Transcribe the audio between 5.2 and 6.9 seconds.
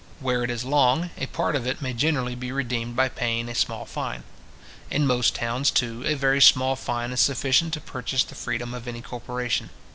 towns, too, a very small